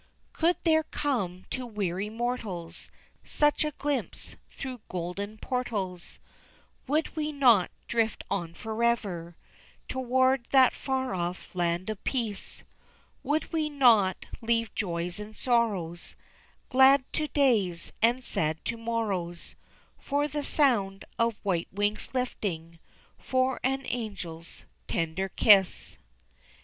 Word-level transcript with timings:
Could 0.33 0.57
there 0.63 0.81
come 0.81 1.45
to 1.51 1.63
weary 1.67 2.09
mortals 2.09 2.89
Such 3.23 3.63
a 3.63 3.69
glimpse 3.69 4.35
through 4.49 4.81
golden 4.89 5.37
portals, 5.37 6.17
Would 6.87 7.15
we 7.15 7.31
not 7.31 7.69
drift 7.87 8.23
on 8.31 8.55
forever, 8.55 9.35
Toward 9.87 10.47
that 10.49 10.73
far 10.73 11.13
off 11.13 11.53
land 11.53 11.87
of 11.87 12.03
peace; 12.03 12.63
Would 13.21 13.53
we 13.53 13.69
not 13.69 14.25
leave 14.41 14.73
joys 14.73 15.19
and 15.19 15.35
sorrows, 15.35 16.15
Glad 16.69 17.03
to 17.13 17.27
days, 17.27 17.93
and 18.01 18.23
sad 18.23 18.65
to 18.65 18.77
morrows, 18.77 19.55
For 19.99 20.27
the 20.27 20.43
sound 20.43 21.05
of 21.19 21.37
white 21.43 21.67
wings 21.71 22.09
lifting, 22.11 22.79
For 23.19 23.59
an 23.61 23.83
angel's 23.83 24.65
tender 24.87 25.29
kiss. 25.29 25.99